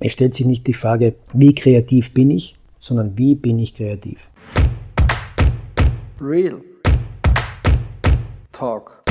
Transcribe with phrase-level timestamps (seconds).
[0.00, 4.28] Es stellt sich nicht die Frage, wie kreativ bin ich, sondern wie bin ich kreativ.
[6.20, 6.60] Real
[8.50, 9.04] Talk.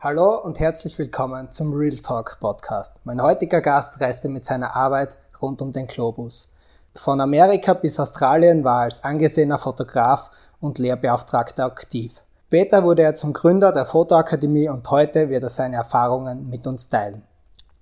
[0.00, 2.94] Hallo und herzlich willkommen zum Real Talk Podcast.
[3.04, 6.50] Mein heutiger Gast reiste mit seiner Arbeit rund um den Globus.
[6.96, 12.20] Von Amerika bis Australien war er als angesehener Fotograf und Lehrbeauftragter aktiv.
[12.48, 16.88] Später wurde er zum Gründer der Fotoakademie und heute wird er seine Erfahrungen mit uns
[16.88, 17.22] teilen.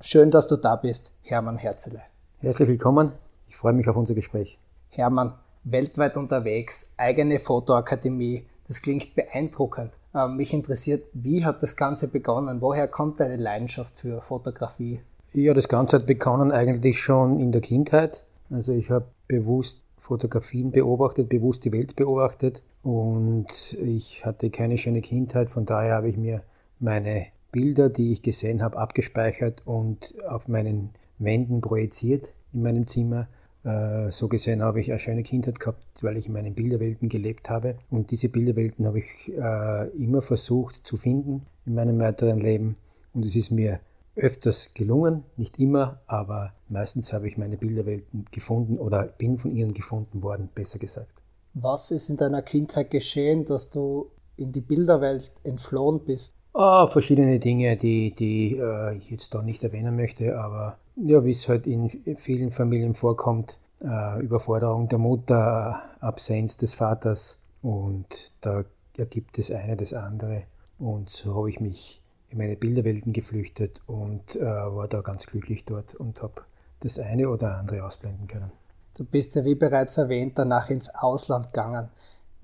[0.07, 2.02] Schön, dass du da bist, Hermann Herzele.
[2.41, 3.12] Herzlich willkommen.
[3.48, 4.59] Ich freue mich auf unser Gespräch.
[4.91, 5.33] Hermann,
[5.65, 8.45] weltweit unterwegs, eigene Fotoakademie.
[8.69, 9.93] Das klingt beeindruckend.
[10.15, 12.60] Ähm, mich interessiert, wie hat das Ganze begonnen?
[12.60, 15.01] Woher kommt deine Leidenschaft für Fotografie?
[15.32, 18.24] Ja, das Ganze hat begonnen eigentlich schon in der Kindheit.
[18.51, 25.01] Also ich habe bewusst Fotografien beobachtet, bewusst die Welt beobachtet und ich hatte keine schöne
[25.01, 25.48] Kindheit.
[25.48, 26.43] Von daher habe ich mir
[26.79, 33.29] meine Bilder, die ich gesehen habe, abgespeichert und auf meinen Wänden projiziert in meinem Zimmer.
[33.63, 37.51] Äh, so gesehen habe ich eine schöne Kindheit gehabt, weil ich in meinen Bilderwelten gelebt
[37.51, 37.77] habe.
[37.91, 42.74] Und diese Bilderwelten habe ich äh, immer versucht zu finden in meinem weiteren Leben.
[43.13, 43.79] Und es ist mir
[44.16, 49.74] öfters gelungen, nicht immer, aber meistens habe ich meine Bilderwelten gefunden oder bin von ihnen
[49.74, 51.23] gefunden worden, besser gesagt.
[51.52, 56.35] Was ist in deiner Kindheit geschehen, dass du in die Bilderwelt entflohen bist?
[56.57, 61.33] Oh, verschiedene Dinge, die, die äh, ich jetzt da nicht erwähnen möchte, aber ja, wie
[61.33, 68.65] es halt in vielen Familien vorkommt, äh, Überforderung der Mutter, Absenz des Vaters und da
[68.97, 70.44] ergibt es eine das andere.
[70.78, 72.00] Und so habe ich mich
[72.31, 76.43] in meine Bilderwelten geflüchtet und äh, war da ganz glücklich dort und habe
[76.81, 78.53] das eine oder andere ausblenden können.
[78.97, 81.89] Du bist ja, wie bereits erwähnt, danach ins Ausland gegangen.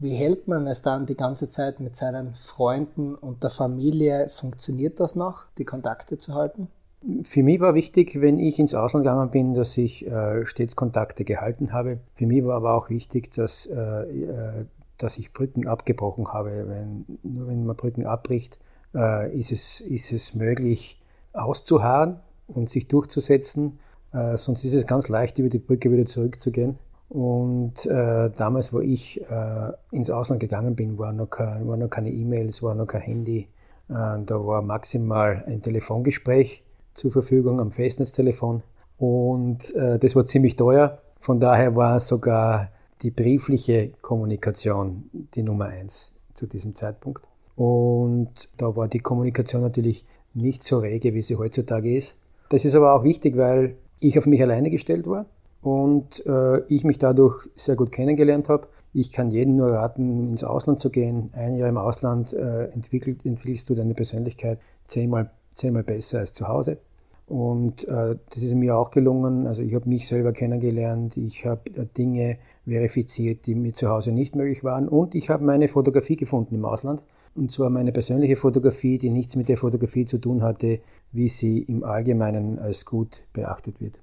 [0.00, 4.30] Wie hält man es dann die ganze Zeit mit seinen Freunden und der Familie?
[4.30, 6.68] Funktioniert das noch, die Kontakte zu halten?
[7.22, 11.24] Für mich war wichtig, wenn ich ins Ausland gegangen bin, dass ich äh, stets Kontakte
[11.24, 11.98] gehalten habe.
[12.14, 14.64] Für mich war aber auch wichtig, dass, äh, äh
[14.96, 16.66] dass ich Brücken abgebrochen habe.
[16.66, 18.58] Wenn, nur wenn man Brücken abbricht,
[18.94, 21.02] äh, ist, es, ist es möglich
[21.34, 23.78] auszuharren und sich durchzusetzen.
[24.12, 26.78] Äh, sonst ist es ganz leicht, über die Brücke wieder zurückzugehen.
[27.10, 31.90] Und äh, damals, wo ich äh, ins Ausland gegangen bin, war noch, kein, war noch
[31.90, 33.48] keine E-Mails, war noch kein Handy.
[33.88, 36.62] Äh, da war maximal ein Telefongespräch
[36.94, 38.62] zur Verfügung am Festnetztelefon.
[38.96, 40.98] Und äh, das war ziemlich teuer.
[41.18, 42.70] Von daher war sogar
[43.02, 47.27] die briefliche Kommunikation die Nummer eins zu diesem Zeitpunkt.
[47.56, 52.16] Und da war die Kommunikation natürlich nicht so rege, wie sie heutzutage ist.
[52.50, 55.27] Das ist aber auch wichtig, weil ich auf mich alleine gestellt war
[55.62, 58.68] und äh, ich mich dadurch sehr gut kennengelernt habe.
[58.92, 61.30] Ich kann jedem nur raten, ins Ausland zu gehen.
[61.32, 66.48] Ein Jahr im Ausland äh, entwickelt, entwickelst du deine Persönlichkeit zehnmal, zehnmal besser als zu
[66.48, 66.78] Hause.
[67.26, 69.46] Und äh, das ist mir auch gelungen.
[69.46, 74.10] Also ich habe mich selber kennengelernt, ich habe äh, Dinge verifiziert, die mir zu Hause
[74.10, 74.88] nicht möglich waren.
[74.88, 77.04] Und ich habe meine Fotografie gefunden im Ausland.
[77.36, 80.80] Und zwar meine persönliche Fotografie, die nichts mit der Fotografie zu tun hatte,
[81.12, 84.00] wie sie im Allgemeinen als gut beachtet wird.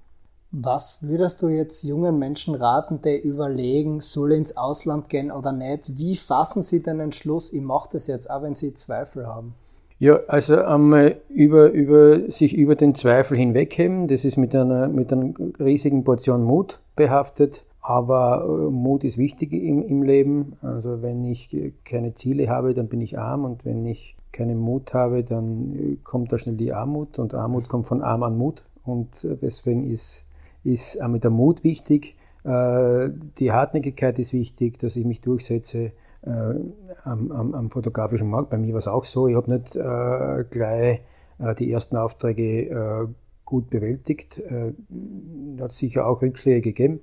[0.51, 5.97] Was würdest du jetzt jungen Menschen raten, die überlegen, soll ins Ausland gehen oder nicht?
[5.97, 9.55] Wie fassen sie den Entschluss, ich mache das jetzt, auch wenn sie Zweifel haben?
[9.99, 15.11] Ja, also einmal über, über, sich über den Zweifel hinwegheben, das ist mit einer, mit
[15.11, 17.63] einer riesigen Portion Mut behaftet.
[17.81, 20.57] Aber äh, Mut ist wichtig im, im Leben.
[20.61, 24.93] Also wenn ich keine Ziele habe, dann bin ich arm und wenn ich keinen Mut
[24.93, 28.63] habe, dann äh, kommt da schnell die Armut und Armut kommt von arm an Mut
[28.83, 30.26] und äh, deswegen ist
[30.67, 32.15] ist auch mit der Mut wichtig.
[32.43, 35.91] Äh, die Hartnäckigkeit ist wichtig, dass ich mich durchsetze
[36.21, 36.53] äh,
[37.03, 38.49] am, am, am fotografischen Markt.
[38.49, 39.27] Bei mir war es auch so.
[39.27, 41.01] Ich habe nicht äh, gleich
[41.59, 43.13] die ersten Aufträge
[43.47, 44.37] gut bewältigt.
[44.39, 44.73] Äh,
[45.59, 46.99] hat sicher auch Rückschläge gegeben,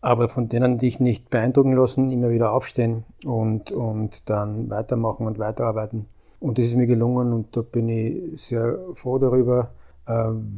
[0.00, 5.38] aber von denen dich nicht beeindrucken lassen, immer wieder aufstehen und, und dann weitermachen und
[5.38, 6.06] weiterarbeiten.
[6.40, 9.70] Und das ist mir gelungen und da bin ich sehr froh darüber.
[10.06, 10.12] Äh,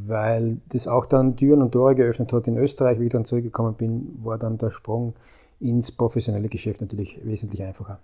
[0.07, 2.47] weil das auch dann Türen und Tore geöffnet hat.
[2.47, 5.13] In Österreich, wie ich dann zurückgekommen bin, war dann der Sprung
[5.59, 7.99] ins professionelle Geschäft natürlich wesentlich einfacher.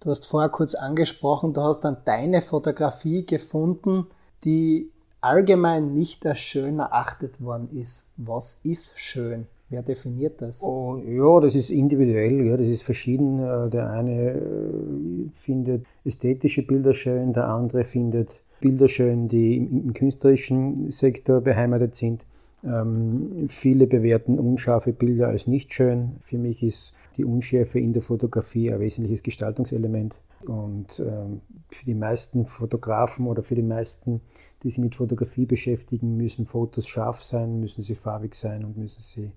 [0.00, 4.06] Du hast vorher kurz angesprochen, du hast dann deine Fotografie gefunden,
[4.44, 4.90] die
[5.20, 8.10] allgemein nicht als schön erachtet worden ist.
[8.16, 9.46] Was ist schön?
[9.70, 10.62] Wer definiert das?
[10.62, 13.38] Oh, ja, das ist individuell, ja, das ist verschieden.
[13.38, 19.92] Äh, der eine äh, findet ästhetische Bilder schön, der andere findet Bilder schön, die im,
[19.92, 22.24] künstlerischen Sektor beheimatet sind.
[22.64, 26.16] Ähm, viele bewerten unscharfe Bilder als nicht schön.
[26.20, 30.18] Für mich ist die Unschärfe in der Fotografie ein wesentliches Gestaltungselement.
[30.46, 34.22] Und ähm, für die meisten Fotografen oder für die meisten,
[34.62, 39.02] die sich mit Fotografie beschäftigen, müssen Fotos scharf sein, müssen sie farbig sein und müssen
[39.02, 39.30] sie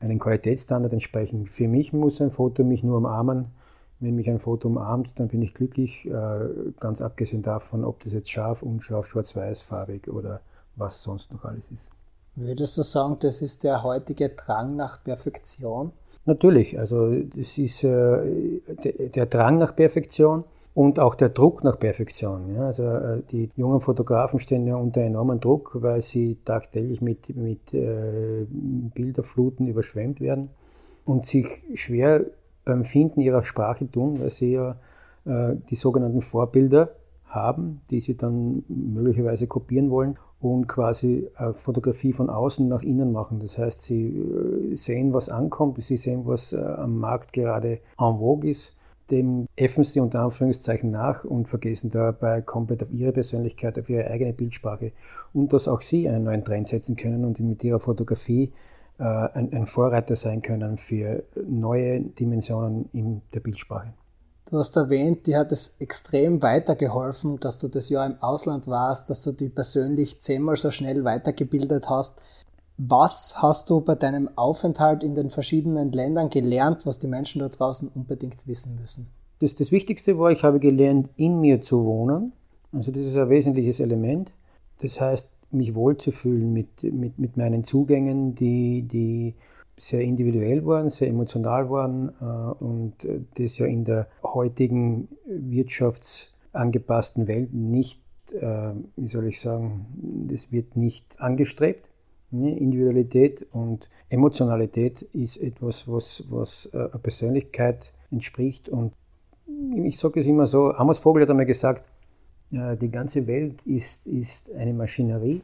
[0.00, 1.46] einen Qualitätsstandard entsprechen.
[1.46, 3.46] Für mich muss ein Foto mich nur umarmen.
[4.04, 6.48] Wenn mich ein Foto umarmt, dann bin ich glücklich, äh,
[6.78, 10.42] ganz abgesehen davon, ob das jetzt scharf, unscharf, schwarz-weiß, farbig oder
[10.76, 11.90] was sonst noch alles ist.
[12.36, 15.92] Würdest du sagen, das ist der heutige Drang nach Perfektion?
[16.26, 21.78] Natürlich, also das ist äh, der, der, Drang nach Perfektion und auch der Druck nach
[21.78, 22.54] Perfektion.
[22.54, 22.66] Ja.
[22.66, 27.72] Also äh, die jungen Fotografen stehen ja unter enormem Druck, weil sie tagtäglich mit, mit
[27.72, 28.44] äh,
[28.94, 30.48] Bilderfluten überschwemmt werden
[31.06, 32.24] und sich schwer
[32.64, 34.76] beim Finden ihrer Sprache tun, weil sie ja
[35.24, 36.90] äh, die sogenannten Vorbilder
[37.26, 43.40] haben, die sie dann möglicherweise kopieren wollen und quasi Fotografie von außen nach innen machen.
[43.40, 48.18] Das heißt, sie äh, sehen, was ankommt, sie sehen, was äh, am Markt gerade en
[48.18, 48.76] vogue ist,
[49.10, 54.06] dem äffen sie unter Anführungszeichen nach und vergessen dabei komplett auf ihre Persönlichkeit, auf ihre
[54.10, 54.92] eigene Bildsprache
[55.32, 59.52] und dass auch sie einen neuen Trend setzen können und mit ihrer Fotografie äh, ein,
[59.52, 63.92] ein Vorreiter sein können für neue Dimensionen in der Bildsprache.
[64.50, 69.08] Du hast erwähnt, dir hat es extrem weitergeholfen, dass du das Jahr im Ausland warst,
[69.10, 72.20] dass du dich persönlich zehnmal so schnell weitergebildet hast.
[72.76, 77.48] Was hast du bei deinem Aufenthalt in den verschiedenen Ländern gelernt, was die Menschen da
[77.48, 79.08] draußen unbedingt wissen müssen?
[79.40, 82.32] Das, das Wichtigste war, ich habe gelernt, in mir zu wohnen.
[82.72, 84.32] Also das ist ein wesentliches Element.
[84.82, 89.34] Das heißt, mich wohlzufühlen mit, mit, mit meinen Zugängen, die, die
[89.76, 92.94] sehr individuell waren, sehr emotional waren äh, und
[93.34, 98.00] das ja in der heutigen wirtschaftsangepassten Welt nicht,
[98.32, 99.86] äh, wie soll ich sagen,
[100.28, 101.90] das wird nicht angestrebt.
[102.42, 108.68] Individualität und Emotionalität ist etwas, was, was äh, einer Persönlichkeit entspricht.
[108.68, 108.92] Und
[109.76, 111.84] ich sage es immer so, Amos Vogel hat einmal gesagt,
[112.54, 115.42] die ganze Welt ist, ist eine Maschinerie,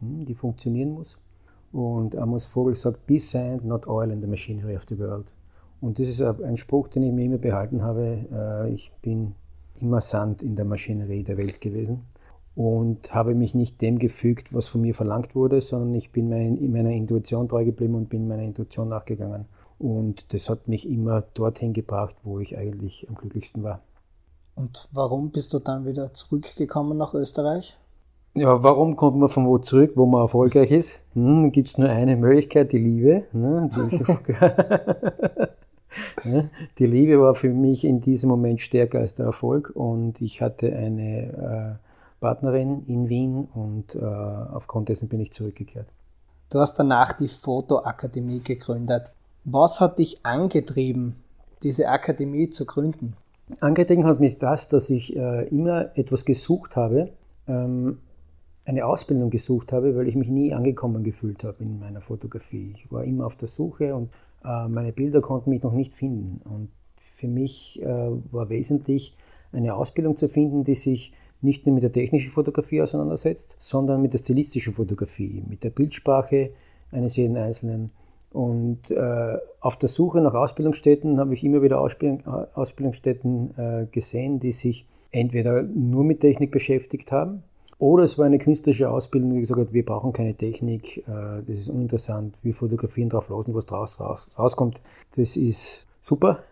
[0.00, 1.18] hm, die funktionieren muss.
[1.72, 5.26] Und Amos Vogel sagt, be sand, not oil in the machinery of the world.
[5.80, 8.18] Und das ist ein Spruch, den ich mir immer behalten habe.
[8.32, 9.34] Äh, ich bin
[9.80, 12.02] immer Sand in der Maschinerie der Welt gewesen
[12.58, 16.72] und habe mich nicht dem gefügt, was von mir verlangt wurde, sondern ich bin in
[16.72, 19.44] meiner Intuition treu geblieben und bin meiner Intuition nachgegangen.
[19.78, 23.80] Und das hat mich immer dorthin gebracht, wo ich eigentlich am glücklichsten war.
[24.58, 27.78] Und warum bist du dann wieder zurückgekommen nach Österreich?
[28.34, 31.04] Ja, warum kommt man von wo zurück, wo man erfolgreich ist?
[31.14, 33.24] Hm, Gibt es nur eine Möglichkeit, die Liebe.
[36.24, 36.50] Ne?
[36.78, 40.74] Die, Liebe war für mich in diesem Moment stärker als der Erfolg und ich hatte
[40.74, 45.88] eine äh, Partnerin in Wien und äh, aufgrund dessen bin ich zurückgekehrt.
[46.50, 49.12] Du hast danach die Fotoakademie gegründet.
[49.44, 51.16] Was hat dich angetrieben,
[51.62, 53.16] diese Akademie zu gründen?
[53.60, 57.10] Angetrieben hat mich das, dass ich äh, immer etwas gesucht habe,
[57.46, 57.98] ähm,
[58.64, 62.72] eine Ausbildung gesucht habe, weil ich mich nie angekommen gefühlt habe in meiner Fotografie.
[62.74, 64.10] Ich war immer auf der Suche und
[64.44, 66.42] äh, meine Bilder konnten mich noch nicht finden.
[66.44, 69.16] Und für mich äh, war wesentlich,
[69.50, 74.12] eine Ausbildung zu finden, die sich nicht nur mit der technischen Fotografie auseinandersetzt, sondern mit
[74.12, 76.50] der stilistischen Fotografie, mit der Bildsprache
[76.90, 77.90] eines jeden Einzelnen.
[78.30, 83.86] Und äh, auf der Suche nach Ausbildungsstätten habe ich immer wieder Ausbildung, äh, Ausbildungsstätten äh,
[83.90, 87.42] gesehen, die sich entweder nur mit Technik beschäftigt haben
[87.78, 91.60] oder es war eine künstlerische Ausbildung, die gesagt hat, wir brauchen keine Technik, äh, das
[91.60, 94.82] ist uninteressant, wir fotografieren drauf los und was draus raus, rauskommt,
[95.16, 96.42] das ist super.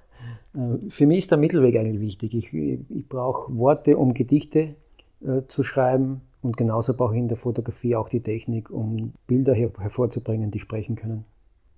[0.54, 2.34] Äh, für mich ist der Mittelweg eigentlich wichtig.
[2.34, 4.76] Ich, ich brauche Worte, um Gedichte
[5.20, 9.52] äh, zu schreiben und genauso brauche ich in der Fotografie auch die Technik, um Bilder
[9.52, 11.24] her hervorzubringen, die sprechen können.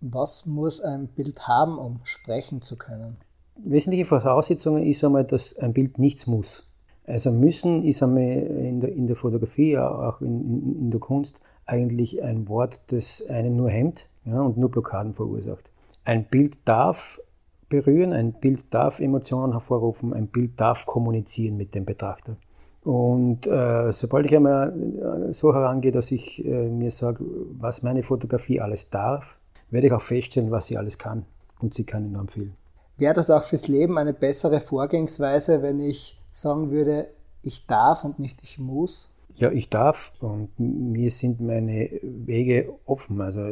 [0.01, 3.17] Was muss ein Bild haben, um sprechen zu können?
[3.57, 6.65] Wesentliche Voraussetzung ist einmal, dass ein Bild nichts muss.
[7.07, 12.23] Also müssen ist einmal in der, in der Fotografie, auch in, in, der Kunst, eigentlich
[12.23, 15.71] ein Wort, das einen nur hemmt ja, und nur Blockaden verursacht.
[16.05, 17.21] Ein Bild darf
[17.69, 22.37] berühren, ein Bild darf Emotionen hervorrufen, ein Bild darf kommunizieren mit dem Betrachter.
[22.85, 27.25] Und äh, sobald ich einmal äh, so herangehe, dass ich äh, mir sage,
[27.59, 29.38] was meine Fotografie alles darf,
[29.71, 31.25] werde ich auch feststellen, was sie alles kann.
[31.61, 32.53] Und sie kann enorm viel.
[32.97, 37.09] Wäre das auch fürs Leben eine bessere Vorgehensweise, wenn ich sagen würde,
[37.43, 39.11] ich darf und nicht ich muss?
[39.37, 43.21] Ja, ich darf und mir sind meine Wege offen.
[43.21, 43.43] Also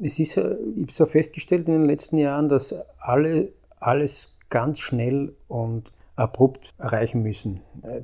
[0.00, 5.34] es ist, ich habe so festgestellt in den letzten Jahren, dass alle alles ganz schnell
[5.48, 7.60] und abrupt erreichen müssen.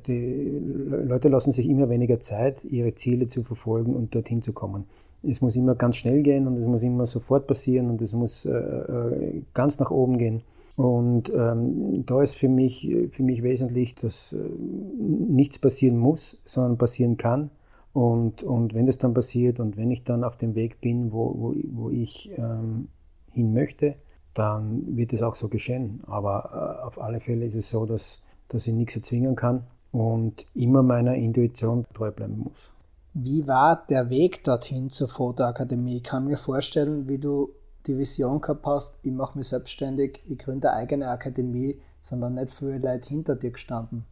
[0.07, 0.59] Die
[1.05, 4.87] Leute lassen sich immer weniger Zeit, ihre Ziele zu verfolgen und dorthin zu kommen.
[5.23, 8.45] Es muss immer ganz schnell gehen und es muss immer sofort passieren und es muss
[8.45, 10.43] äh, äh ganz nach oben gehen.
[10.75, 16.77] Und ähm, da ist für mich, für mich wesentlich, dass äh, nichts passieren muss, sondern
[16.77, 17.51] passieren kann.
[17.91, 21.35] Und, und wenn das dann passiert und wenn ich dann auf dem Weg bin, wo,
[21.37, 22.87] wo, wo ich ähm,
[23.33, 23.95] hin möchte,
[24.33, 26.01] dann wird es auch so geschehen.
[26.07, 30.45] Aber äh, auf alle Fälle ist es so, dass, dass ich nichts erzwingen kann und
[30.53, 32.71] immer meiner Intuition treu bleiben muss.
[33.13, 35.97] Wie war der Weg dorthin zur Fotoakademie?
[35.97, 37.53] Ich kann mir vorstellen, wie du
[37.87, 42.51] die Vision gehabt hast, ich mache mich selbstständig, ich gründe eine eigene Akademie, sondern nicht
[42.51, 44.05] viele Leute hinter dir gestanden.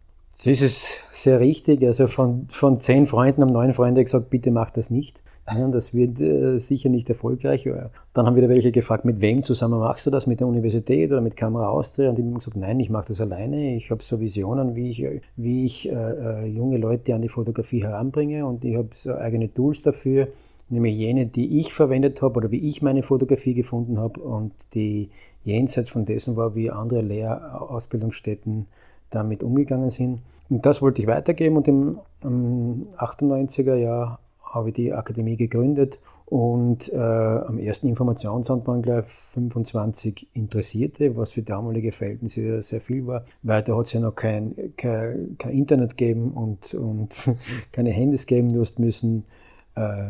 [0.43, 1.83] Das ist sehr richtig.
[1.83, 5.23] Also von, von zehn Freunden haben neun Freunde gesagt, bitte mach das nicht.
[5.49, 7.69] Ja, das wird äh, sicher nicht erfolgreich.
[8.13, 10.27] Dann haben wieder welche gefragt, mit wem zusammen machst du das?
[10.27, 12.09] Mit der Universität oder mit Kamera Austria?
[12.09, 13.75] Und die haben gesagt, nein, ich mache das alleine.
[13.75, 15.05] Ich habe so Visionen, wie ich,
[15.37, 19.53] wie ich äh, äh, junge Leute an die Fotografie heranbringe und ich habe so eigene
[19.53, 20.27] Tools dafür
[20.69, 25.09] nämlich jene, die ich verwendet habe oder wie ich meine Fotografie gefunden habe und die
[25.43, 28.67] jenseits von dessen war, wie andere Lehrausbildungsstätten
[29.09, 30.21] damit umgegangen sind.
[30.49, 35.99] Und das wollte ich weitergeben und im, im 98er Jahr habe ich die Akademie gegründet
[36.25, 43.07] und äh, am ersten Informationsabend waren gleich 25 Interessierte, was für damalige Verhältnisse sehr viel
[43.07, 43.25] war.
[43.43, 47.29] Weiter hat es ja noch kein, kein, kein Internet gegeben und, und
[47.71, 48.53] keine Handys geben.
[48.53, 49.23] Du hast müssen
[49.75, 50.09] äh,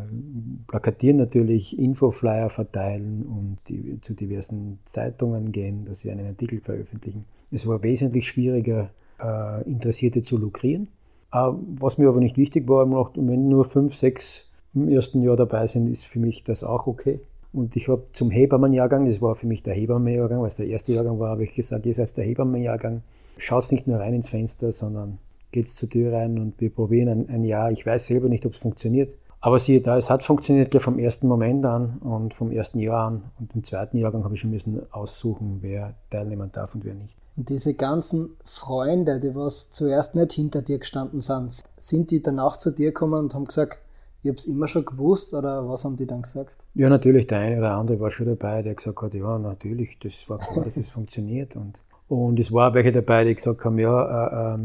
[0.67, 7.25] plakatieren natürlich, Infoflyer verteilen und die, zu diversen Zeitungen gehen, dass sie einen Artikel veröffentlichen.
[7.51, 8.91] Es war wesentlich schwieriger,
[9.21, 10.87] äh, Interessierte zu lukrieren.
[11.31, 15.67] Äh, was mir aber nicht wichtig war, wenn nur fünf, sechs im ersten Jahr dabei
[15.67, 17.19] sind, ist für mich das auch okay.
[17.53, 20.91] Und ich habe zum Hebammenjahrgang, das war für mich der Hebammenjahrgang, weil es der erste
[20.91, 23.01] Jahrgang war, habe ich gesagt, ihr seid der Hebammenjahrgang,
[23.37, 25.17] schaut nicht nur rein ins Fenster, sondern
[25.51, 27.71] geht zur Tür rein und wir probieren ein, ein Jahr.
[27.71, 29.15] Ich weiß selber nicht, ob es funktioniert.
[29.39, 33.07] Aber siehe da, es hat funktioniert ja vom ersten Moment an und vom ersten Jahr
[33.07, 33.23] an.
[33.39, 37.15] Und im zweiten Jahrgang habe ich schon müssen aussuchen, wer teilnehmen darf und wer nicht.
[37.37, 42.57] Und diese ganzen Freunde, die was zuerst nicht hinter dir gestanden sind, sind die danach
[42.57, 43.77] zu dir gekommen und haben gesagt,
[44.23, 46.57] ich habe es immer schon gewusst oder was haben die dann gesagt?
[46.73, 50.27] Ja, natürlich, der eine oder andere war schon dabei, der gesagt hat, ja, natürlich, das
[50.27, 51.55] war klar, dass es funktioniert.
[51.55, 51.75] Und,
[52.09, 54.55] und es war welche dabei, die gesagt haben, ja,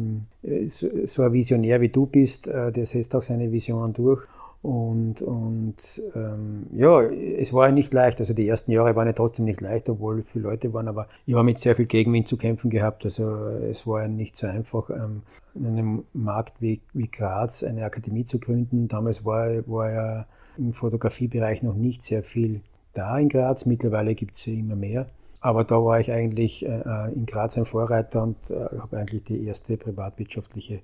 [0.43, 4.23] äh, äh, so, ein Visionär wie du bist, äh, der setzt auch seine Visionen durch.
[4.63, 8.21] Und, und ähm, ja, es war nicht leicht.
[8.21, 11.35] Also die ersten Jahre waren ja trotzdem nicht leicht, obwohl viele Leute waren, aber ich
[11.35, 13.05] habe mit sehr viel Gegenwind zu kämpfen gehabt.
[13.05, 15.23] Also es war ja nicht so einfach, ähm,
[15.55, 18.87] in einem Markt wie, wie Graz eine Akademie zu gründen.
[18.87, 20.27] Damals war, war ja
[20.57, 22.61] im Fotografiebereich noch nicht sehr viel
[22.95, 23.67] da in Graz.
[23.67, 25.07] Mittlerweile gibt es ja immer mehr.
[25.41, 29.45] Aber da war ich eigentlich äh, in Graz ein Vorreiter und äh, habe eigentlich die
[29.45, 30.83] erste privatwirtschaftliche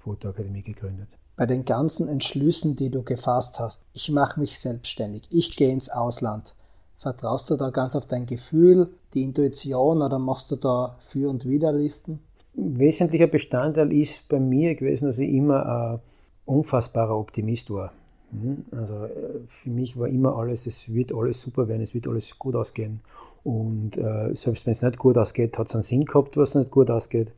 [0.00, 3.80] Fotoakademie gegründet bei den ganzen Entschlüssen, die du gefasst hast.
[3.94, 6.54] Ich mache mich selbstständig, ich gehe ins Ausland.
[6.98, 11.48] Vertraust du da ganz auf dein Gefühl, die Intuition oder machst du da Für- und
[11.48, 12.18] Widerlisten?
[12.58, 16.00] Ein wesentlicher Bestandteil ist bei mir gewesen, dass ich immer ein
[16.44, 17.94] unfassbarer Optimist war.
[18.32, 18.66] Mhm.
[18.72, 22.38] Also äh, für mich war immer alles, es wird alles super werden, es wird alles
[22.38, 23.00] gut ausgehen.
[23.44, 26.70] Und äh, selbst wenn es nicht gut ausgeht, hat es einen Sinn gehabt, was nicht
[26.70, 27.32] gut ausgeht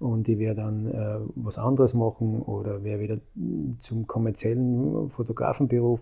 [0.00, 3.18] und ich werde dann äh, was anderes machen oder werde wieder
[3.80, 6.00] zum kommerziellen Fotografenberuf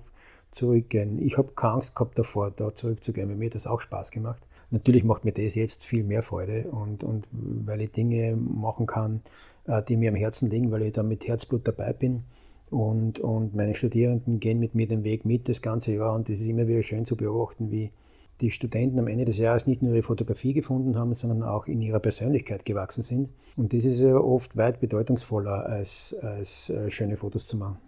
[0.51, 1.21] zurückgehen.
[1.21, 4.43] Ich habe keine Angst gehabt davor, da zurückzugehen, weil mir das auch Spaß gemacht.
[4.71, 9.23] Natürlich macht mir das jetzt viel mehr Freude und, und weil ich Dinge machen kann,
[9.67, 12.25] äh, die mir am Herzen liegen, weil ich da mit Herzblut dabei bin.
[12.69, 16.41] Und, und meine Studierenden gehen mit mir den Weg mit das ganze Jahr und es
[16.41, 17.93] ist immer wieder schön zu beobachten, wie,
[18.41, 21.81] die Studenten am Ende des Jahres nicht nur ihre Fotografie gefunden haben, sondern auch in
[21.81, 23.31] ihrer Persönlichkeit gewachsen sind.
[23.57, 27.79] Und das ist ja oft weit bedeutungsvoller, als, als äh, schöne Fotos zu machen.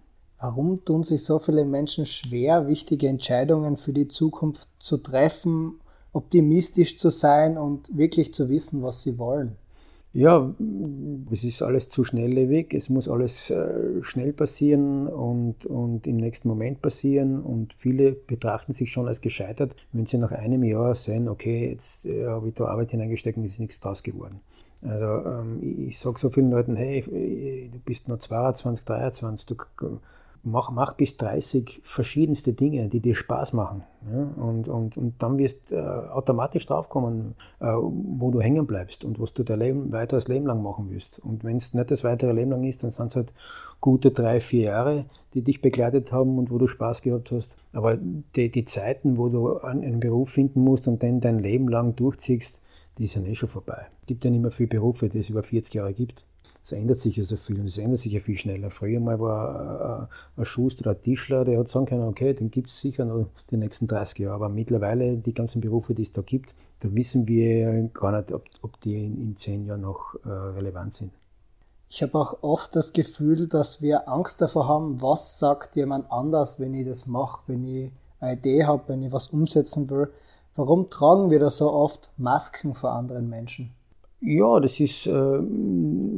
[0.41, 5.81] Warum tun sich so viele Menschen schwer, wichtige Entscheidungen für die Zukunft zu treffen,
[6.13, 9.57] optimistisch zu sein und wirklich zu wissen, was sie wollen?
[10.15, 10.55] Ja,
[11.31, 16.49] es ist alles zu schnelllebig, es muss alles äh, schnell passieren und, und im nächsten
[16.49, 21.29] Moment passieren und viele betrachten sich schon als gescheitert, wenn sie nach einem Jahr sehen,
[21.29, 24.41] okay, jetzt äh, habe ich da Arbeit hineingesteckt und ist nichts draus geworden.
[24.83, 29.57] Also ähm, ich, ich sage so vielen Leuten, hey, du bist nur 22, 23, du
[30.43, 33.85] mach, mach bis 30 verschiedenste Dinge, die dir Spaß machen.
[34.11, 34.23] Ja?
[34.43, 39.21] Und, und, und dann wirst du äh, automatisch draufkommen, äh, wo du hängen bleibst und
[39.21, 41.19] was du dein Leben, weiteres Leben lang machen wirst.
[41.19, 43.33] Und wenn es nicht das weitere Leben lang ist, dann sind es halt
[43.81, 45.05] gute drei, vier Jahre,
[45.35, 47.57] die dich begleitet haben und wo du Spaß gehabt hast.
[47.73, 51.97] Aber die, die Zeiten, wo du einen Beruf finden musst und dann dein Leben lang
[51.97, 52.61] durchziehst,
[52.99, 53.87] die sind eh schon vorbei.
[54.01, 56.25] Es gibt ja nicht mehr viele Berufe, die es über 40 Jahre gibt
[56.69, 58.71] es ändert sich ja so viel und es ändert sich ja viel schneller.
[58.71, 62.79] Früher mal war ein Schuster ein Tischler, der hat sagen können, okay, den gibt es
[62.79, 64.35] sicher noch die nächsten 30 Jahre.
[64.35, 68.45] Aber mittlerweile die ganzen Berufe, die es da gibt, da wissen wir gar nicht, ob,
[68.61, 71.13] ob die in, in zehn Jahren noch äh, relevant sind.
[71.89, 76.61] Ich habe auch oft das Gefühl, dass wir Angst davor haben, was sagt jemand anders,
[76.61, 80.13] wenn ich das mache, wenn ich eine Idee habe, wenn ich was umsetzen will.
[80.55, 83.73] Warum tragen wir da so oft Masken vor anderen Menschen?
[84.21, 85.39] Ja, das ist, äh,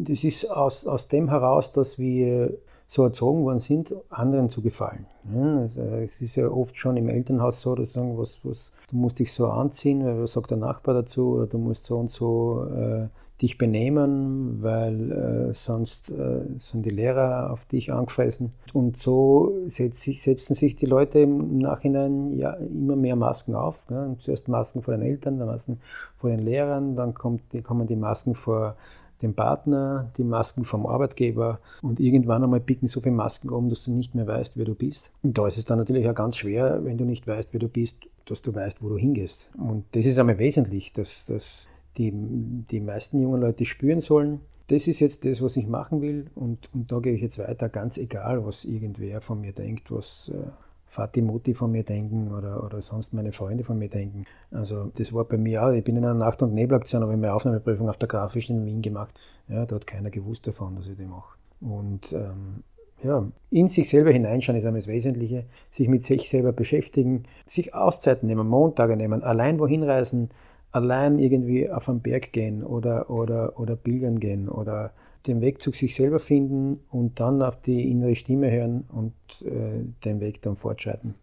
[0.04, 5.06] das ist aus, aus dem heraus, dass wir so erzogen worden sind, anderen zu gefallen.
[5.32, 9.20] Also es ist ja oft schon im Elternhaus so, dass sagen, was, was, du musst
[9.20, 12.66] dich so anziehen, weil was sagt der Nachbar dazu, oder du musst so und so
[12.74, 13.06] äh,
[13.40, 18.52] dich benehmen, weil äh, sonst äh, sind die Lehrer auf dich angefressen.
[18.72, 23.76] Und so setz, setzen sich die Leute im Nachhinein ja immer mehr Masken auf.
[23.88, 24.14] Ja.
[24.18, 25.80] Zuerst Masken vor den Eltern, dann Masken
[26.18, 28.76] vor den Lehrern, dann kommt, kommen die Masken vor
[29.22, 33.84] dem Partner, die Masken vom Arbeitgeber und irgendwann einmal picken so viele Masken um, dass
[33.84, 35.10] du nicht mehr weißt, wer du bist.
[35.22, 37.68] Und da ist es dann natürlich auch ganz schwer, wenn du nicht weißt, wer du
[37.68, 39.50] bist, dass du weißt, wo du hingehst.
[39.58, 41.66] Und das ist einmal wesentlich, dass, dass
[42.00, 46.26] die, die meisten jungen Leute spüren sollen, das ist jetzt das, was ich machen will
[46.34, 50.30] und, und da gehe ich jetzt weiter, ganz egal, was irgendwer von mir denkt, was
[50.34, 50.50] äh,
[50.86, 54.24] Vati Mutti von mir denken oder, oder sonst meine Freunde von mir denken.
[54.50, 57.18] Also das war bei mir auch, ich bin in einer Nacht- und Nebelaktion, habe ich
[57.18, 59.14] meine Aufnahmeprüfung auf der Grafischen in Wien gemacht.
[59.48, 61.36] Ja, da hat keiner gewusst davon, dass ich die mache.
[61.60, 62.64] Und ähm,
[63.02, 67.74] ja, in sich selber hineinschauen ist einmal das Wesentliche, sich mit sich selber beschäftigen, sich
[67.74, 70.30] Auszeiten nehmen, Montage nehmen, allein wohin reisen,
[70.72, 74.92] allein irgendwie auf einen Berg gehen oder, oder, oder pilgern gehen oder
[75.26, 79.12] den Weg zu sich selber finden und dann auf die innere Stimme hören und
[79.42, 81.14] äh, den Weg dann fortschreiten.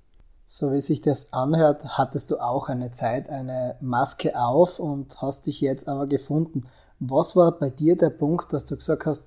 [0.45, 5.45] So wie sich das anhört, hattest du auch eine Zeit eine Maske auf und hast
[5.45, 6.65] dich jetzt aber gefunden.
[6.99, 9.25] Was war bei dir der Punkt, dass du gesagt hast,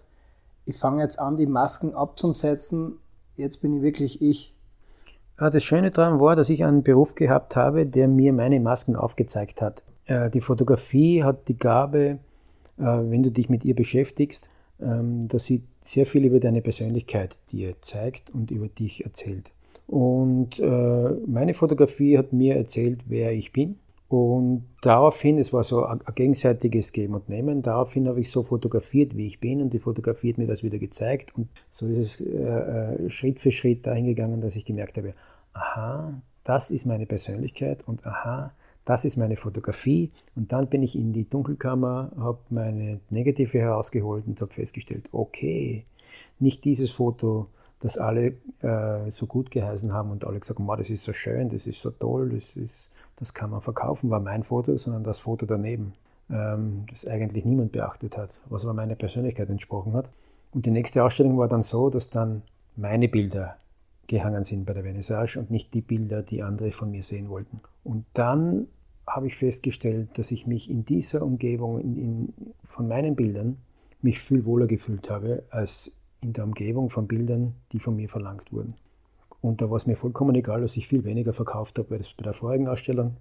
[0.64, 2.98] ich fange jetzt an, die Masken abzusetzen,
[3.36, 4.54] jetzt bin ich wirklich ich?
[5.38, 8.94] Ja, das Schöne daran war, dass ich einen Beruf gehabt habe, der mir meine Masken
[8.94, 9.82] aufgezeigt hat.
[10.06, 12.18] Äh, die Fotografie hat die Gabe,
[12.78, 17.36] äh, wenn du dich mit ihr beschäftigst, ähm, dass sie sehr viel über deine Persönlichkeit
[17.52, 19.50] dir zeigt und über dich erzählt.
[19.86, 23.78] Und äh, meine Fotografie hat mir erzählt, wer ich bin.
[24.08, 29.16] Und daraufhin, es war so ein gegenseitiges Geben und Nehmen, daraufhin habe ich so fotografiert,
[29.16, 31.32] wie ich bin und die Fotografie hat mir das wieder gezeigt.
[31.36, 35.14] Und so ist es Schritt für Schritt dahin gegangen, dass ich gemerkt habe,
[35.52, 38.52] aha, das ist meine Persönlichkeit und aha,
[38.90, 40.10] das ist meine Fotografie.
[40.34, 45.84] Und dann bin ich in die Dunkelkammer, habe meine Negative herausgeholt und habe festgestellt, okay,
[46.40, 47.46] nicht dieses Foto,
[47.78, 51.50] das alle äh, so gut geheißen haben und alle gesagt haben, das ist so schön,
[51.50, 55.20] das ist so toll, das, ist, das kann man verkaufen, war mein Foto, sondern das
[55.20, 55.92] Foto daneben,
[56.28, 60.10] ähm, das eigentlich niemand beachtet hat, was aber meiner Persönlichkeit entsprochen hat.
[60.50, 62.42] Und die nächste Ausstellung war dann so, dass dann
[62.74, 63.56] meine Bilder
[64.08, 67.60] gehangen sind bei der Vernissage und nicht die Bilder, die andere von mir sehen wollten.
[67.84, 68.66] Und dann
[69.10, 73.58] habe ich festgestellt, dass ich mich in dieser Umgebung, in, in, von meinen Bildern,
[74.02, 78.52] mich viel wohler gefühlt habe, als in der Umgebung von Bildern, die von mir verlangt
[78.52, 78.74] wurden.
[79.40, 82.24] Und da war es mir vollkommen egal, dass ich viel weniger verkauft habe als bei
[82.24, 83.16] der vorigen Ausstellung,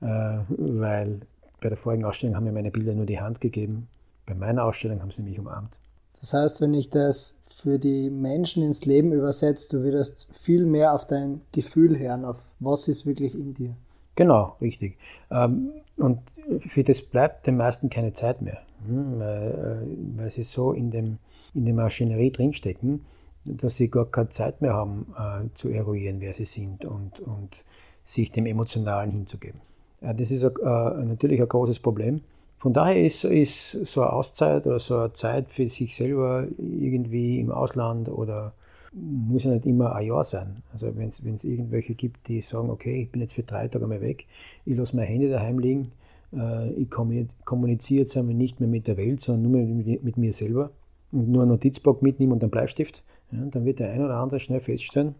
[0.00, 1.20] äh, weil
[1.60, 3.88] bei der vorigen Ausstellung haben mir meine Bilder nur die Hand gegeben,
[4.26, 5.76] bei meiner Ausstellung haben sie mich umarmt.
[6.20, 10.94] Das heißt, wenn ich das für die Menschen ins Leben übersetze, du würdest viel mehr
[10.94, 13.76] auf dein Gefühl hören, auf was ist wirklich in dir.
[14.16, 14.96] Genau, richtig.
[15.30, 16.20] Ähm, und
[16.66, 20.90] für das bleibt den meisten keine Zeit mehr, hm, weil, äh, weil sie so in,
[20.90, 21.18] dem,
[21.54, 23.04] in der Maschinerie drinstecken,
[23.44, 27.64] dass sie gar keine Zeit mehr haben, äh, zu eruieren, wer sie sind und, und
[28.04, 29.60] sich dem Emotionalen hinzugeben.
[30.00, 32.20] Das ist natürlich ein großes Problem.
[32.58, 37.40] Von daher ist, ist so eine Auszeit oder so eine Zeit für sich selber irgendwie
[37.40, 38.52] im Ausland oder
[38.96, 40.62] muss ja nicht immer ein Jahr sein.
[40.72, 44.00] Also wenn es irgendwelche gibt, die sagen, okay, ich bin jetzt für drei Tage mal
[44.00, 44.26] weg,
[44.64, 45.92] ich lasse mein Handy daheim liegen,
[46.32, 50.32] äh, ich kommuniziere jetzt einmal nicht mehr mit der Welt, sondern nur mit, mit mir
[50.32, 50.70] selber
[51.12, 54.40] und nur einen Notizblock mitnehmen und einen Bleistift, ja, dann wird der ein oder andere
[54.40, 55.14] schnell feststellen,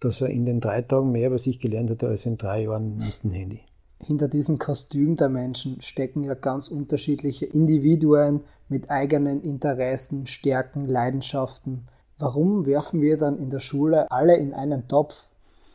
[0.00, 2.96] dass er in den drei Tagen mehr über sich gelernt hat als in drei Jahren
[2.96, 3.60] mit dem Handy
[4.02, 11.86] hinter diesem Kostüm der Menschen stecken ja ganz unterschiedliche Individuen mit eigenen Interessen, Stärken, Leidenschaften.
[12.20, 15.26] Warum werfen wir dann in der Schule alle in einen Topf?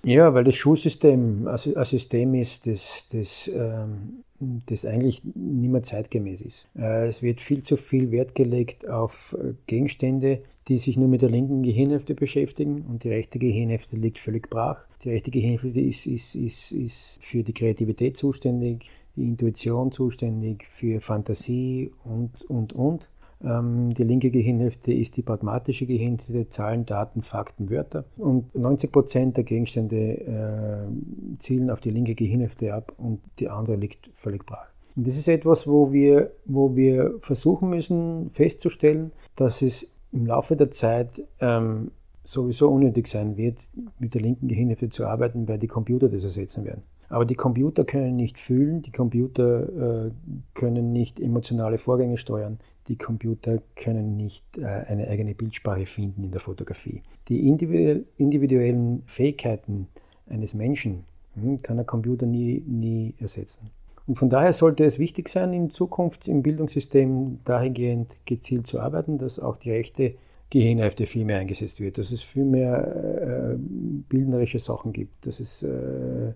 [0.03, 4.23] Ja, weil das Schulsystem ein System ist, das, das, ähm,
[4.67, 6.67] das eigentlich nicht mehr zeitgemäß ist.
[6.77, 11.23] Äh, es wird viel zu viel Wert gelegt auf äh, Gegenstände, die sich nur mit
[11.23, 14.85] der linken Gehirnhälfte beschäftigen und die rechte Gehirnhälfte liegt völlig brach.
[15.03, 21.01] Die rechte Gehirnhälfte ist, ist, ist, ist für die Kreativität zuständig, die Intuition zuständig, für
[21.01, 23.09] Fantasie und, und, und.
[23.43, 28.05] Ähm, die linke Gehirnhälfte ist die pragmatische Gehirnhälfte, Zahlen, Daten, Fakten, Wörter.
[28.17, 33.75] Und 90 Prozent der Gegenstände äh, zielen auf die linke Gehirnhälfte ab und die andere
[33.75, 34.67] liegt völlig brach.
[34.95, 40.55] Und das ist etwas, wo wir, wo wir versuchen müssen festzustellen, dass es im Laufe
[40.55, 41.91] der Zeit ähm,
[42.23, 43.59] sowieso unnötig sein wird,
[43.99, 46.83] mit der linken Gehirnhälfte zu arbeiten, weil die Computer das ersetzen werden.
[47.09, 50.11] Aber die Computer können nicht fühlen, die Computer äh,
[50.53, 56.31] können nicht emotionale Vorgänge steuern, die Computer können nicht äh, eine eigene Bildsprache finden in
[56.31, 57.01] der Fotografie.
[57.29, 59.87] Die individuellen Fähigkeiten
[60.27, 63.71] eines Menschen hm, kann der Computer nie, nie ersetzen.
[64.07, 69.17] Und von daher sollte es wichtig sein, in Zukunft im Bildungssystem dahingehend gezielt zu arbeiten,
[69.17, 70.13] dass auch die rechte
[70.51, 75.63] Gehirnhälfte viel mehr eingesetzt wird, dass es viel mehr äh, bildnerische Sachen gibt, dass es
[75.63, 76.33] äh,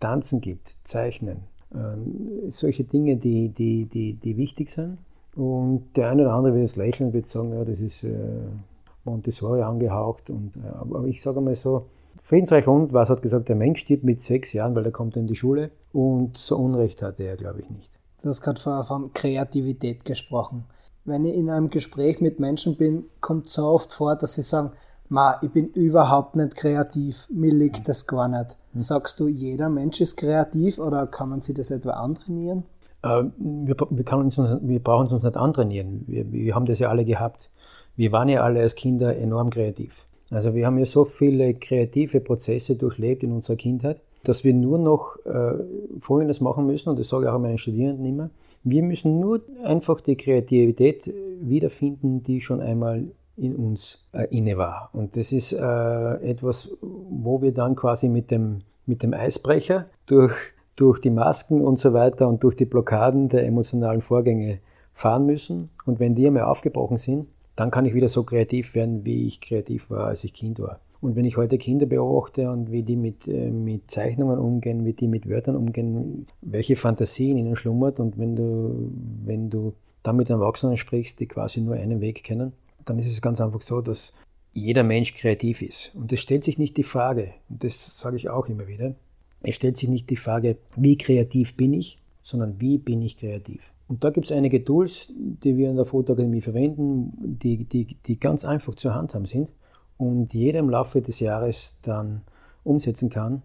[0.00, 1.42] Tanzen gibt, Zeichnen,
[1.74, 4.96] äh, solche Dinge, die, die, die, die wichtig sind.
[5.36, 8.10] Und der eine oder andere wird es lächeln und wird sagen, ja, das ist äh,
[9.04, 10.30] Montessori angehaucht.
[10.30, 11.86] Und, äh, aber ich sage mal so,
[12.22, 15.26] Friedensreich und was hat gesagt, der Mensch stirbt mit sechs Jahren, weil er kommt in
[15.26, 15.70] die Schule.
[15.92, 17.90] Und so Unrecht hatte er, glaube ich, nicht.
[18.22, 20.64] Du hast gerade von Kreativität gesprochen.
[21.04, 24.72] Wenn ich in einem Gespräch mit Menschen bin, kommt so oft vor, dass sie sagen,
[25.08, 28.56] Ma, ich bin überhaupt nicht kreativ, mir liegt das gar nicht.
[28.72, 28.80] Hm.
[28.80, 32.62] Sagst du, jeder Mensch ist kreativ oder kann man sich das etwa antrainieren?
[33.02, 36.04] Äh, wir, wir, uns, wir, brauchen es uns nicht antrainieren.
[36.06, 37.50] Wir, wir haben das ja alle gehabt.
[37.96, 40.06] Wir waren ja alle als Kinder enorm kreativ.
[40.30, 44.78] Also wir haben ja so viele kreative Prozesse durchlebt in unserer Kindheit, dass wir nur
[44.78, 45.54] noch äh,
[45.98, 48.30] Folgendes machen müssen, und das sage ich auch meinen Studierenden immer,
[48.62, 54.90] wir müssen nur einfach die Kreativität wiederfinden, die schon einmal in uns äh, inne war.
[54.92, 60.34] Und das ist äh, etwas, wo wir dann quasi mit dem, mit dem Eisbrecher durch,
[60.80, 64.60] durch die Masken und so weiter und durch die Blockaden der emotionalen Vorgänge
[64.94, 65.70] fahren müssen.
[65.84, 69.40] Und wenn die einmal aufgebrochen sind, dann kann ich wieder so kreativ werden, wie ich
[69.40, 70.80] kreativ war, als ich Kind war.
[71.02, 74.92] Und wenn ich heute Kinder beobachte und wie die mit, äh, mit Zeichnungen umgehen, wie
[74.92, 78.90] die mit Wörtern umgehen, welche Fantasie in ihnen schlummert und wenn du,
[79.24, 82.52] wenn du dann mit Erwachsenen sprichst, die quasi nur einen Weg kennen,
[82.84, 84.12] dann ist es ganz einfach so, dass
[84.52, 85.94] jeder Mensch kreativ ist.
[85.94, 88.94] Und es stellt sich nicht die Frage, und das sage ich auch immer wieder,
[89.42, 93.72] es stellt sich nicht die Frage, wie kreativ bin ich, sondern wie bin ich kreativ.
[93.88, 98.20] Und da gibt es einige Tools, die wir in der Fotoakademie verwenden, die, die, die
[98.20, 99.48] ganz einfach zur Hand haben sind
[99.96, 102.22] und jeder im Laufe des Jahres dann
[102.62, 103.42] umsetzen kann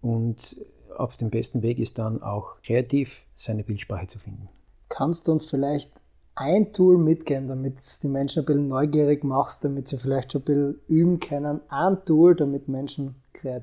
[0.00, 0.56] und
[0.96, 4.48] auf dem besten Weg ist dann auch kreativ seine Bildsprache zu finden.
[4.88, 5.92] Kannst du uns vielleicht
[6.34, 10.42] ein Tool mitgeben, damit es die Menschen ein bisschen neugierig machst, damit sie vielleicht schon
[10.42, 11.60] ein bisschen üben können?
[11.68, 13.16] Ein Tool, damit Menschen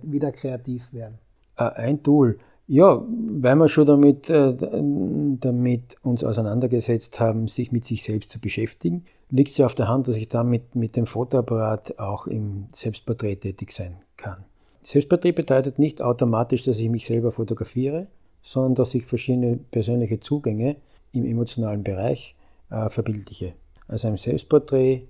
[0.04, 1.18] wieder kreativ werden.
[1.58, 2.40] Äh, ein Tool.
[2.68, 8.40] Ja, weil wir schon damit, äh, damit uns auseinandergesetzt haben, sich mit sich selbst zu
[8.40, 12.66] beschäftigen, liegt es ja auf der Hand, dass ich damit mit dem Fotoapparat auch im
[12.74, 14.46] Selbstporträt tätig sein kann.
[14.82, 18.08] Selbstporträt bedeutet nicht automatisch, dass ich mich selber fotografiere,
[18.42, 20.78] sondern dass ich verschiedene persönliche Zugänge
[21.12, 22.36] im emotionalen Bereich
[22.72, 23.54] äh, verbildliche.
[23.88, 25.04] Also ein Selbstporträt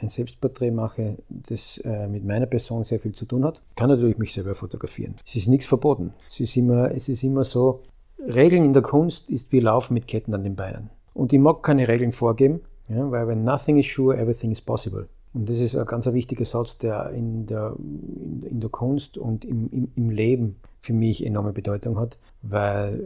[0.00, 4.18] ein Selbstporträt mache, das äh, mit meiner Person sehr viel zu tun hat, kann natürlich
[4.18, 5.16] mich selber fotografieren.
[5.26, 6.12] Es ist nichts verboten.
[6.30, 7.82] Es ist immer, es ist immer so,
[8.18, 10.90] Regeln in der Kunst ist wie Laufen mit Ketten an den Beinen.
[11.14, 15.08] Und ich mag keine Regeln vorgeben, ja, weil wenn nothing is sure, everything is possible.
[15.34, 19.68] Und das ist ein ganz wichtiger Satz, der in der, in, der Kunst und im,
[19.70, 23.00] im, im Leben für mich enorme Bedeutung hat, weil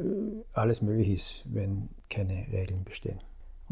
[0.53, 3.19] alles möglich ist, wenn keine Regeln bestehen.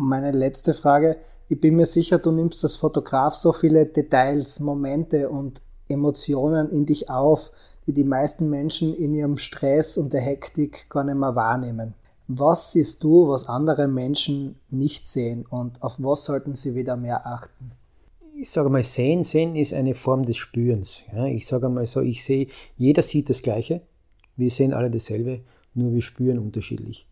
[0.01, 4.59] Und meine letzte Frage, ich bin mir sicher, du nimmst als Fotograf so viele Details,
[4.59, 5.61] Momente und
[5.91, 7.53] Emotionen in dich auf,
[7.87, 11.93] die die meisten Menschen in ihrem Stress und der Hektik gar nicht mehr wahrnehmen.
[12.29, 17.27] Was siehst du, was andere Menschen nicht sehen und auf was sollten sie wieder mehr
[17.27, 17.73] achten?
[18.35, 21.01] Ich sage mal, sehen, sehen ist eine Form des Spürens.
[21.15, 22.47] Ja, ich sage mal so, ich sehe,
[22.79, 23.83] jeder sieht das Gleiche,
[24.39, 25.41] wir sehen alle dasselbe,
[25.75, 27.07] nur wir spüren unterschiedlich.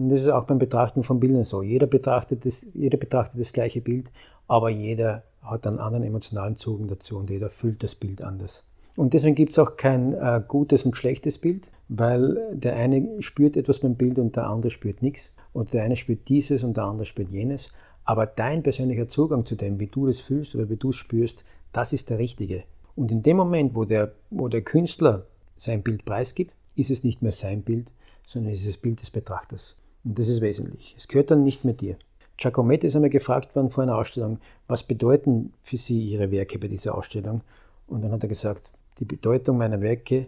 [0.00, 1.62] Und das ist auch beim Betrachten von Bildern so.
[1.62, 4.10] Jeder betrachtet das, jeder betrachtet das gleiche Bild,
[4.48, 8.64] aber jeder hat einen anderen emotionalen Zugang dazu und jeder fühlt das Bild anders.
[8.96, 13.58] Und deswegen gibt es auch kein äh, gutes und schlechtes Bild, weil der eine spürt
[13.58, 15.34] etwas beim Bild und der andere spürt nichts.
[15.52, 17.68] Und der eine spürt dieses und der andere spürt jenes.
[18.04, 21.44] Aber dein persönlicher Zugang zu dem, wie du das fühlst oder wie du es spürst,
[21.74, 22.62] das ist der richtige.
[22.96, 27.20] Und in dem Moment, wo der, wo der Künstler sein Bild preisgibt, ist es nicht
[27.20, 27.88] mehr sein Bild,
[28.26, 29.76] sondern es ist das Bild des Betrachters.
[30.04, 30.94] Und das ist wesentlich.
[30.96, 31.96] Es gehört dann nicht mehr dir.
[32.36, 36.68] Giacometti ist einmal gefragt worden vor einer Ausstellung, was bedeuten für Sie Ihre Werke bei
[36.68, 37.42] dieser Ausstellung?
[37.86, 40.26] Und dann hat er gesagt, die Bedeutung meiner Werke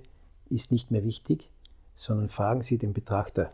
[0.50, 1.48] ist nicht mehr wichtig,
[1.96, 3.50] sondern fragen Sie den Betrachter,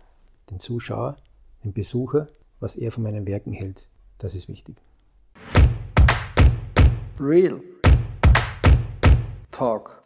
[0.51, 1.17] den Zuschauer,
[1.63, 2.29] den Besucher,
[2.59, 3.87] was er von meinen Werken hält.
[4.19, 4.77] Das ist wichtig.
[7.21, 7.61] Real
[9.53, 10.03] Talk.